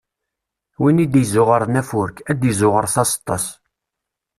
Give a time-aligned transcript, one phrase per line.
[0.81, 3.45] Win i d-izzuɣren afurk, ad d-izzuɣer taseṭṭa-s.